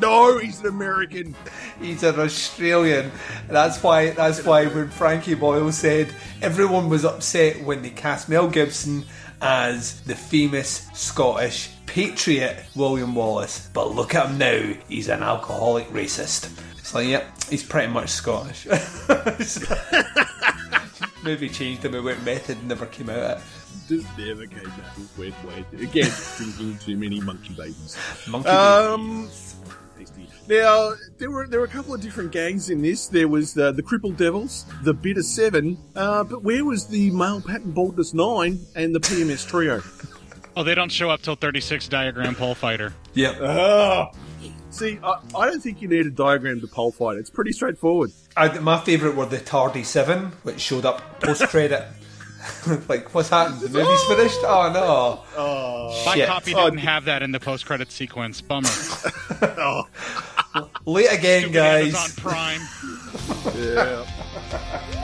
[0.00, 1.34] No, he's an American.
[1.80, 3.10] He's an Australian.
[3.48, 4.10] That's why.
[4.10, 9.04] That's why when Frankie Boyle said everyone was upset when they cast Mel Gibson
[9.40, 14.72] as the famous Scottish patriot William Wallace, but look at him now.
[14.88, 16.50] He's an alcoholic racist.
[16.78, 18.66] It's like, yep, he's pretty much Scottish.
[21.24, 21.94] Movie changed him.
[21.94, 23.38] It went method, and never came out.
[23.38, 23.42] It.
[23.88, 25.18] Just never came out.
[25.18, 25.80] wet wet.
[25.80, 27.96] Again, drinking too many monkey babies.
[28.28, 29.53] Monkey Um, tasty.
[30.48, 33.06] Now there were there were a couple of different gangs in this.
[33.06, 37.40] There was the the Crippled Devils, the Bitter Seven, uh, but where was the Male
[37.40, 39.82] Pattern Baldness Nine and the PMS Trio?
[40.56, 42.92] Oh, they don't show up till 36 diagram pole fighter.
[43.14, 43.40] Yep.
[43.40, 44.10] Oh,
[44.70, 47.16] see, I, I don't think you need a diagram to pole fight.
[47.16, 48.12] It's pretty straightforward.
[48.36, 51.84] I, my favourite were the Tardy Seven, which showed up post credit.
[52.88, 53.60] like, what's happened?
[53.60, 54.38] The movie's finished?
[54.42, 55.24] Oh no!
[55.36, 56.28] Oh, My Shit.
[56.28, 58.40] copy Oh, didn't have that in the post credit sequence.
[58.40, 58.68] Bummer.
[59.42, 59.88] oh,
[60.86, 61.94] Late again, Stupid guys.
[61.94, 62.60] Amazon Prime.
[63.56, 65.00] yeah.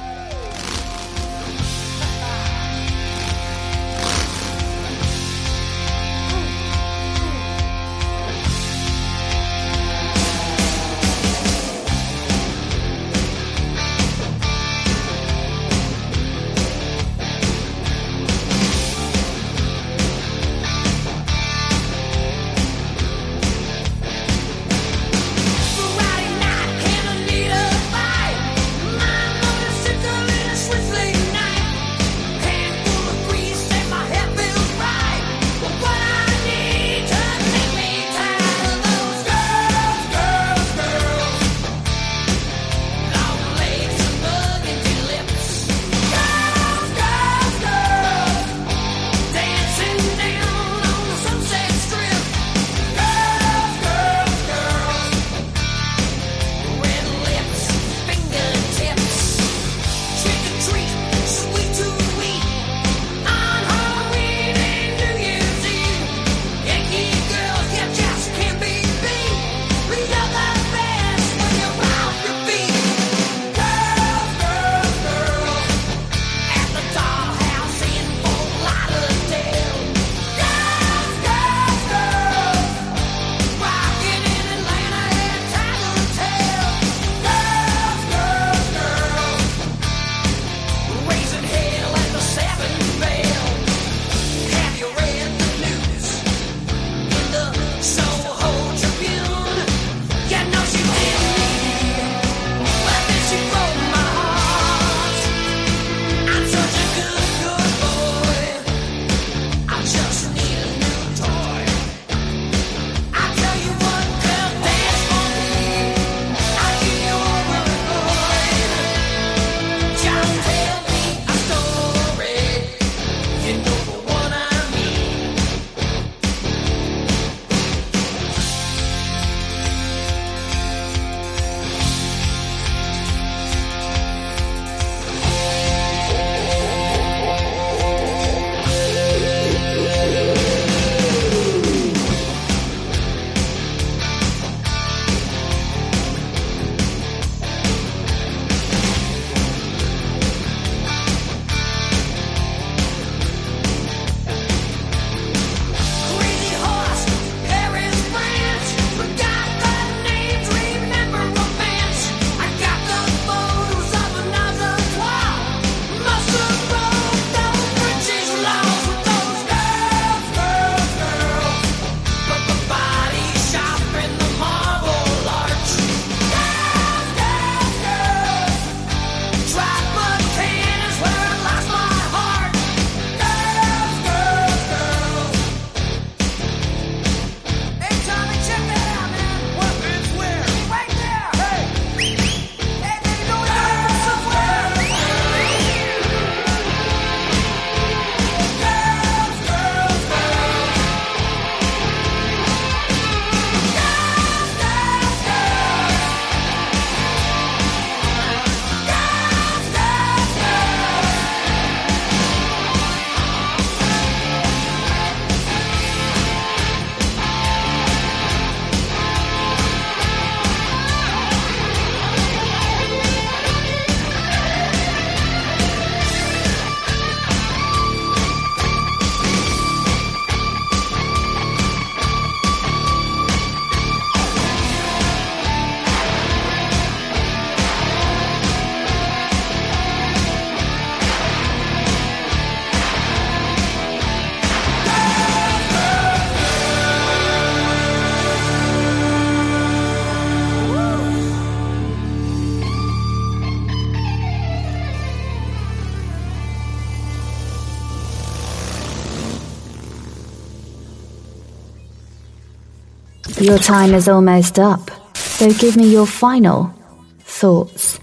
[263.51, 266.73] Your time is almost up, so give me your final
[267.19, 267.99] thoughts.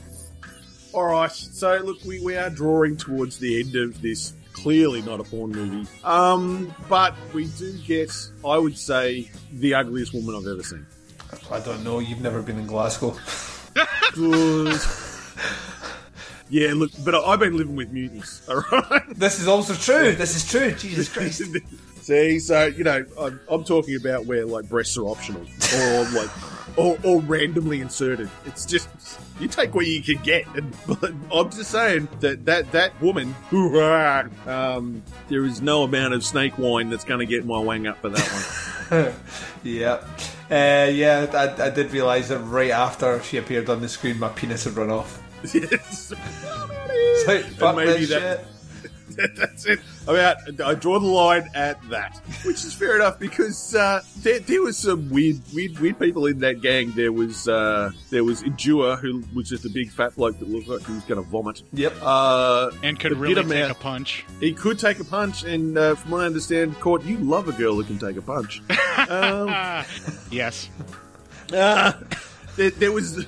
[0.91, 4.33] All right, so look, we, we are drawing towards the end of this.
[4.51, 8.11] Clearly not a porn movie, um, but we do get,
[8.45, 10.85] I would say, the ugliest woman I've ever seen.
[11.49, 11.99] I don't know.
[11.99, 13.15] You've never been in Glasgow.
[14.15, 14.81] Good.
[16.49, 18.41] Yeah, look, but I- I've been living with mutants.
[18.49, 19.01] All right.
[19.17, 20.11] This is also true.
[20.11, 20.71] This is true.
[20.73, 21.41] Jesus Christ.
[22.07, 25.41] See, so you know, I'm, I'm talking about where like breasts are optional,
[25.75, 28.29] or like, or, or randomly inserted.
[28.45, 28.87] It's just
[29.41, 30.47] you take what you can get.
[30.55, 33.35] And but I'm just saying that that that woman,
[34.47, 37.97] um, there is no amount of snake wine that's going to get my wang up
[37.97, 39.13] for that one.
[39.63, 40.01] yeah.
[40.49, 44.29] Uh, yeah, I, I did realise that right after she appeared on the screen, my
[44.29, 45.21] penis had run off.
[45.53, 46.13] yes.
[47.27, 48.47] Like, maybe that- shit.
[49.35, 49.79] That's it.
[50.07, 50.19] I mean,
[50.61, 54.61] I, I draw the line at that, which is fair enough because uh, there, there
[54.61, 56.91] was some weird, weird, weird people in that gang.
[56.91, 60.67] There was uh, there was Endure, who was just a big fat bloke that looked
[60.67, 61.63] like he was going to vomit.
[61.73, 61.93] Yep.
[62.01, 64.25] Uh, And could a really take mouth- a punch.
[64.39, 67.53] He could take a punch, and uh, from what I understand, Court, you love a
[67.53, 68.61] girl who can take a punch.
[69.09, 69.47] um,
[70.31, 70.69] yes.
[71.53, 71.93] uh,
[72.55, 73.25] there, there was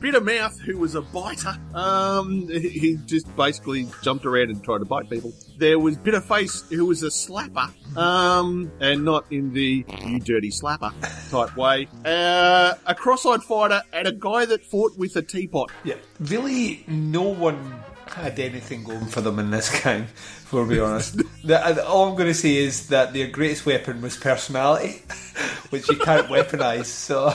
[0.00, 1.56] Bitter Mouth, who was a biter.
[1.74, 5.32] Um, he just basically jumped around and tried to bite people.
[5.58, 10.50] There was Bitter Face, who was a slapper, um, and not in the you dirty
[10.50, 10.92] slapper
[11.30, 11.88] type way.
[12.04, 15.70] Uh, a cross-eyed fighter and a guy that fought with a teapot.
[15.84, 15.96] Yeah.
[16.20, 21.16] Really, no one had anything going for them in this game, for be honest.
[21.44, 25.02] the, uh, all I'm going to say is that their greatest weapon was personality,
[25.70, 27.32] which you can't weaponize, so.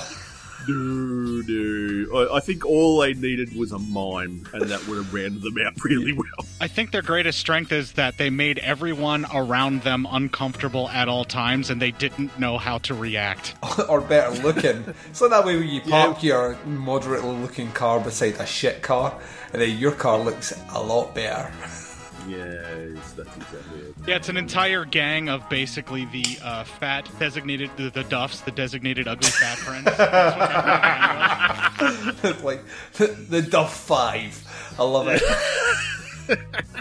[0.69, 2.19] No, no.
[2.19, 5.55] I, I think all they needed was a mime, and that would have rounded them
[5.65, 6.25] out really well.
[6.61, 11.25] I think their greatest strength is that they made everyone around them uncomfortable at all
[11.25, 13.55] times and they didn't know how to react.
[13.89, 14.93] or better looking.
[15.13, 19.19] So that way, when you park your moderately looking car beside a shit car,
[19.53, 21.51] and then your car looks a lot better.
[22.27, 23.95] Yes, that's exactly it.
[24.07, 28.51] Yeah, it's an entire gang of basically the uh, fat designated, the, the Duffs, the
[28.51, 29.85] designated ugly fat friends.
[32.43, 32.61] like
[32.93, 34.43] the, the Duff Five.
[34.77, 35.21] I love it.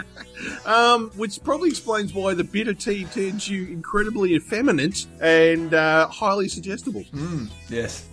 [0.65, 6.47] Um, which probably explains why the bitter tea turns you incredibly effeminate and uh, highly
[6.47, 7.03] suggestible.
[7.13, 8.07] Mm, yes.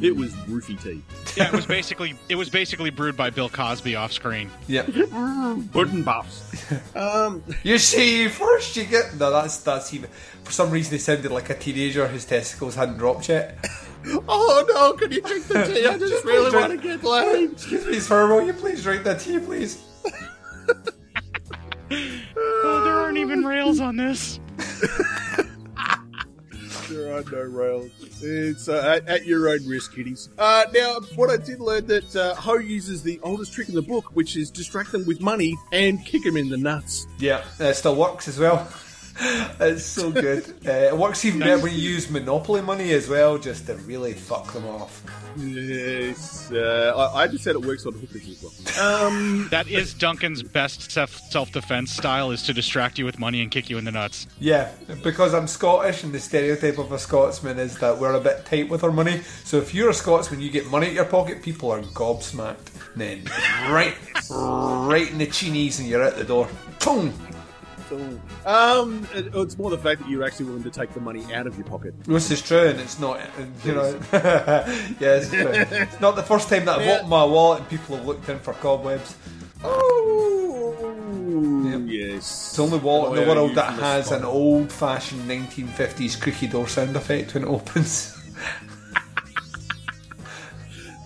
[0.00, 1.02] It was roofie tea.
[1.36, 4.50] yeah, it was basically it was basically brewed by Bill Cosby off screen.
[4.68, 4.86] Yep.
[5.72, 6.72] Button buffs.
[6.96, 9.30] Um, You see, first you get no.
[9.30, 10.08] That's that's even.
[10.44, 13.58] For some reason, they sounded like a teenager whose testicles hadn't dropped yet.
[14.28, 15.86] oh no, can you drink the tea?
[15.86, 17.52] I just really Drink- want to get laid.
[17.52, 18.28] Excuse me, sir.
[18.28, 19.82] Will you please drink that tea, please?
[21.90, 24.40] Oh, there aren't even rails on this.
[26.88, 27.90] There are no rails.
[28.22, 30.28] It's uh, at, at your own risk, kiddies.
[30.38, 33.82] Uh, now, what I did learn that uh, Ho uses the oldest trick in the
[33.82, 37.08] book, which is distract them with money and kick them in the nuts.
[37.18, 38.68] Yeah, it still works as well.
[39.58, 40.44] It's so good.
[40.66, 44.12] uh, it works even better when you use Monopoly money as well, just to really
[44.12, 45.02] fuck them off.
[45.36, 49.06] Yes, uh, I, I just said it works on hookers as well.
[49.06, 53.50] Um, That is Duncan's best self defense style is to distract you with money and
[53.50, 54.26] kick you in the nuts.
[54.40, 54.70] Yeah,
[55.02, 58.68] because I'm Scottish, and the stereotype of a Scotsman is that we're a bit tight
[58.68, 59.20] with our money.
[59.44, 62.72] So if you're a Scotsman, you get money in your pocket, people are gobsmacked.
[62.96, 63.24] Then
[63.70, 63.94] right,
[64.30, 66.48] right in the chinies, and you're out the door.
[66.84, 67.12] Boom.
[68.44, 71.46] Um, it- it's more the fact that you're actually willing to take the money out
[71.46, 71.94] of your pocket.
[72.04, 73.20] This is true, and it's not.
[73.64, 74.64] You know, yeah,
[75.00, 75.48] it's true.
[75.48, 78.38] It's not the first time that I've opened my wallet and people have looked in
[78.38, 79.16] for cobwebs.
[79.64, 80.94] Oh,
[81.86, 82.16] yes.
[82.16, 86.96] It's the only wallet in the world that has an old-fashioned 1950s creaky door sound
[86.96, 88.12] effect when it opens.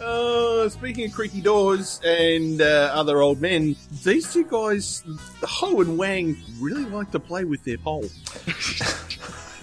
[0.00, 5.02] Uh, speaking of creaky doors and uh, other old men, these two guys,
[5.42, 8.04] Ho and Wang, really like to play with their pole.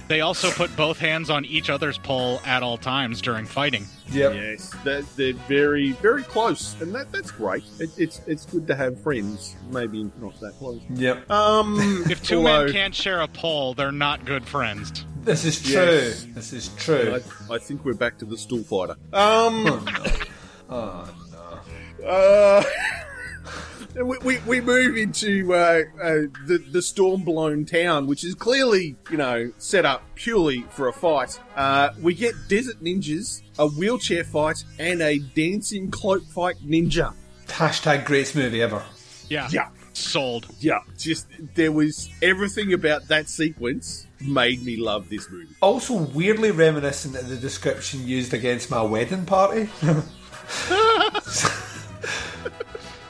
[0.07, 3.85] They also put both hands on each other's pole at all times during fighting.
[4.09, 4.33] Yep.
[4.35, 7.65] Yes, that, they're very, very close, and that, that's great.
[7.77, 10.81] It, it's it's good to have friends, maybe not that close.
[10.91, 11.29] Yep.
[11.29, 15.03] Um, If two although- men can't share a pole, they're not good friends.
[15.27, 15.73] This is true.
[15.73, 16.25] Yes.
[16.33, 17.19] This is true.
[17.49, 18.95] I, I think we're back to the stool fighter.
[19.11, 19.85] Um,
[20.69, 21.13] Oh
[21.99, 22.05] no.
[22.07, 22.63] uh,
[24.05, 26.13] we, we, we move into uh, uh,
[26.45, 30.93] the the storm blown town, which is clearly you know set up purely for a
[30.93, 31.37] fight.
[31.57, 37.13] Uh, we get desert ninjas, a wheelchair fight, and a dancing cloak fight ninja.
[37.47, 38.81] Hashtag greatest movie ever.
[39.27, 39.49] Yeah.
[39.51, 39.67] Yeah.
[39.91, 40.47] Sold.
[40.59, 45.53] Yeah, just there was everything about that sequence made me love this movie.
[45.61, 49.69] Also, weirdly reminiscent of the description used against my wedding party.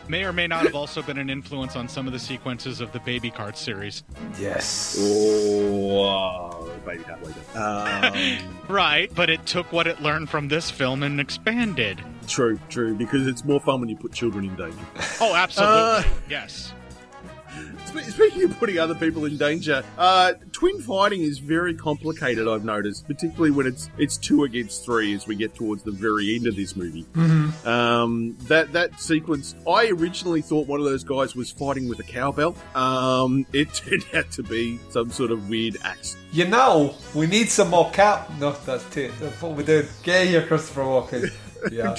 [0.10, 2.94] May or may not have also been an influence on some of the sequences of
[2.94, 4.06] the Baby Cart series.
[4.40, 4.96] yes.
[4.98, 7.36] Oh, baby can't wait.
[7.56, 8.38] Um,
[8.70, 12.02] Right, but it took what it learned from this film and expanded.
[12.26, 14.78] true, true, because it's more fun when you put children in danger.
[15.20, 15.76] Oh, absolutely.
[15.78, 16.72] Uh, yes.
[17.88, 22.48] Spe- Speaking of putting other people in danger, uh, twin fighting is very complicated.
[22.48, 26.36] I've noticed, particularly when it's it's two against three as we get towards the very
[26.36, 27.06] end of this movie.
[27.14, 27.66] Mhm.
[27.66, 32.04] Um, that that sequence, I originally thought one of those guys was fighting with a
[32.04, 32.56] cowbell.
[32.76, 36.18] Um, it turned out to be some sort of weird axe.
[36.32, 38.30] You know, we need some more cap.
[38.40, 39.12] No, that's too.
[39.20, 39.86] That's what we do.
[40.04, 41.32] Get here, Christopher Walken.
[41.72, 41.96] Yeah.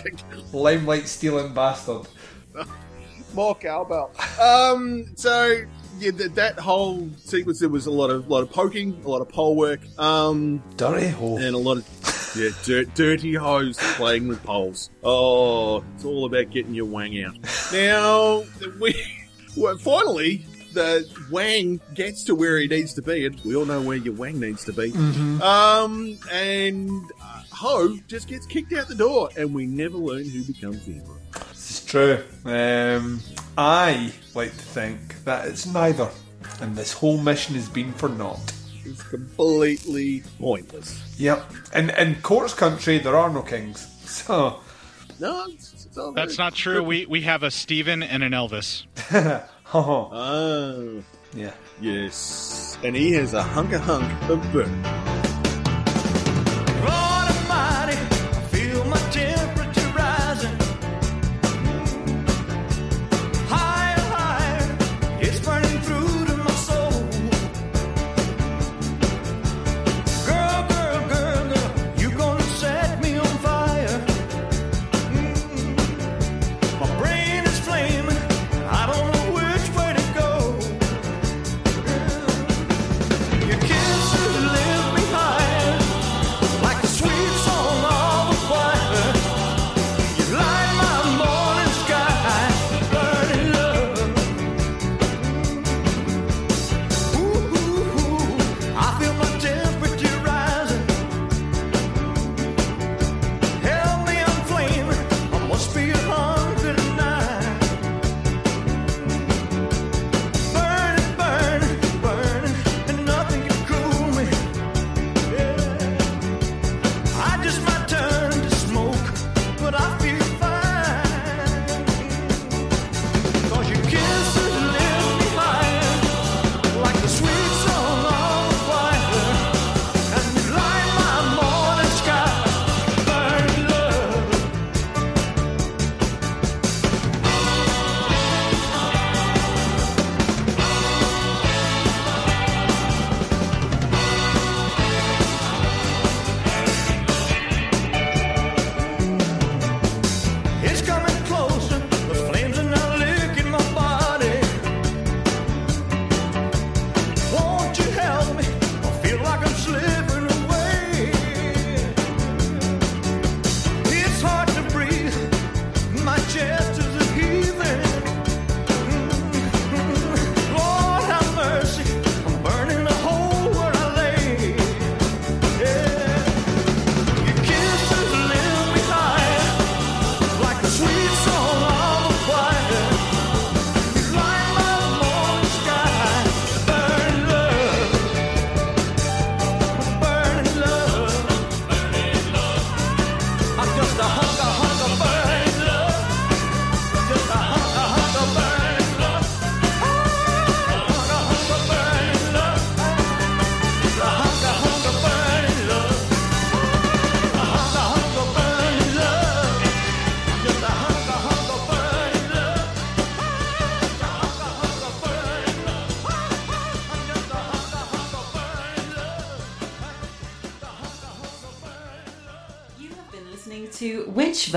[0.53, 2.07] Limelight stealing bastard.
[3.34, 4.12] More cowbell.
[4.41, 5.62] Um, so
[5.99, 9.20] yeah, that, that whole sequence there was a lot of lot of poking, a lot
[9.20, 14.28] of pole work, um, dirty hole, and a lot of yeah, dirt, dirty hose playing
[14.28, 14.90] with poles.
[15.03, 17.36] Oh, it's all about getting your wang out.
[17.72, 18.44] Now
[18.80, 18.94] we
[19.57, 20.44] well, finally.
[20.74, 24.12] The wang gets to where he needs to be, and we all know where your
[24.12, 24.92] wang needs to be.
[24.92, 25.40] Mhm.
[25.40, 26.90] Um, and
[27.22, 30.96] uh, Ho just gets kicked out the door, and we never learn who becomes the
[30.96, 31.17] emperor.
[31.51, 32.18] This is true.
[32.45, 33.20] Um,
[33.57, 36.09] I like to think that it's neither,
[36.61, 38.53] and this whole mission has been for naught.
[38.85, 41.03] It's completely pointless.
[41.18, 41.45] Yep.
[41.74, 43.95] And in Court's country, there are no kings.
[44.09, 44.61] So.
[45.20, 46.83] No, it's, it's all That's not true.
[46.83, 48.87] We we have a Steven and an Elvis.
[49.74, 51.03] Oh.
[51.35, 51.53] Yeah.
[51.81, 52.79] Yes.
[52.83, 55.07] And he has a hunk of hunk of burn.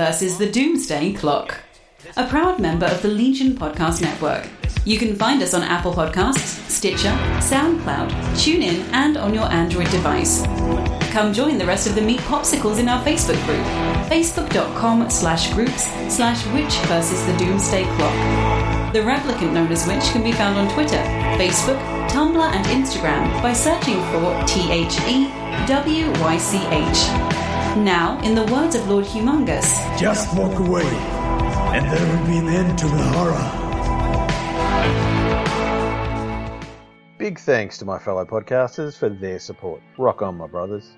[0.02, 1.60] Versus the Doomsday Clock,
[2.16, 4.48] a proud member of the Legion Podcast Network.
[4.84, 10.42] You can find us on Apple Podcasts, Stitcher, SoundCloud, TuneIn, and on your Android device.
[11.12, 13.64] Come join the rest of the Meat Popsicles in our Facebook group,
[14.10, 18.92] facebook.com slash groups slash Witch versus the Doomsday Clock.
[18.92, 20.98] The replicant known as Witch can be found on Twitter,
[21.38, 21.78] Facebook,
[22.08, 24.84] Tumblr, and Instagram by searching for E
[25.68, 27.41] THEWYCH.
[27.76, 32.48] Now, in the words of Lord Humongous, Just walk away, and there will be an
[32.48, 33.62] end to the horror.
[37.16, 39.80] Big thanks to my fellow podcasters for their support.
[39.96, 40.96] Rock on, my brothers.